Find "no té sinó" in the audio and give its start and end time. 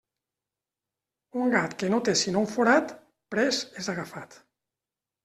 1.95-2.41